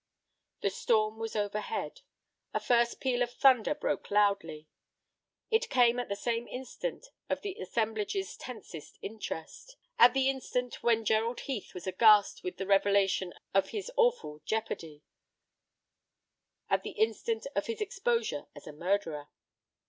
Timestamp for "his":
13.69-13.91, 17.67-17.79